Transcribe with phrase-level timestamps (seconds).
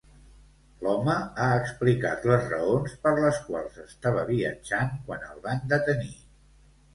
[0.85, 6.11] L'home ha explicat les raons per les quals estava viatjant quan el van detenir.